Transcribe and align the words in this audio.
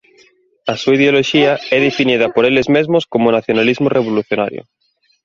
A 0.71 0.73
súa 0.81 0.95
ideoloxía 0.97 1.51
é 1.75 1.79
definida 1.87 2.27
por 2.33 2.43
eles 2.49 2.67
mesmos 2.75 3.03
como 3.11 3.35
"nacionalismo 3.37 3.87
revolucionario". 3.97 4.61